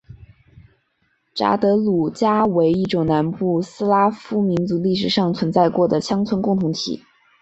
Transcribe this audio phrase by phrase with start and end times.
[1.35, 7.03] 札德鲁加为一种南部斯拉夫民族历史上存在过的乡村共同体。